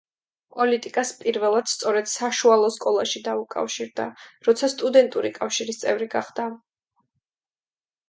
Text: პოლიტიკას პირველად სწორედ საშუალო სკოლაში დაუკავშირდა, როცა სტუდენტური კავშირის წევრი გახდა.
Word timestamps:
პოლიტიკას 0.53 1.11
პირველად 1.19 1.69
სწორედ 1.73 2.09
საშუალო 2.13 2.71
სკოლაში 2.77 3.23
დაუკავშირდა, 3.29 4.09
როცა 4.51 4.73
სტუდენტური 4.75 5.35
კავშირის 5.41 5.83
წევრი 5.87 6.13
გახდა. 6.19 6.53